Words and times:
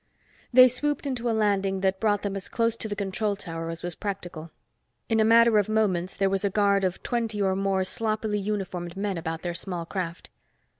They 0.51 0.67
swooped 0.67 1.05
into 1.05 1.29
a 1.29 1.29
landing 1.31 1.81
that 1.81 1.99
brought 1.99 2.23
them 2.23 2.35
as 2.35 2.49
close 2.49 2.75
to 2.75 2.87
the 2.87 2.95
control 2.95 3.35
tower 3.35 3.69
as 3.69 3.83
was 3.83 3.93
practical. 3.93 4.49
In 5.09 5.19
a 5.19 5.23
matter 5.23 5.59
of 5.59 5.69
moments 5.69 6.17
there 6.17 6.27
was 6.27 6.43
a 6.43 6.49
guard 6.49 6.83
of 6.83 7.03
twenty 7.03 7.39
or 7.39 7.55
more 7.55 7.83
sloppily 7.83 8.39
uniformed 8.39 8.97
men 8.97 9.19
about 9.19 9.43
their 9.43 9.53
small 9.53 9.85
craft. 9.85 10.31